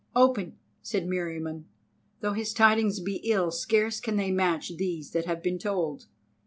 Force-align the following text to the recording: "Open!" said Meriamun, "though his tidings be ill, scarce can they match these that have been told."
"Open!" 0.15 0.57
said 0.81 1.05
Meriamun, 1.05 1.65
"though 2.21 2.33
his 2.33 2.55
tidings 2.55 2.99
be 2.99 3.17
ill, 3.17 3.51
scarce 3.51 3.99
can 3.99 4.15
they 4.15 4.31
match 4.31 4.75
these 4.77 5.11
that 5.11 5.25
have 5.27 5.43
been 5.43 5.59
told." 5.59 6.07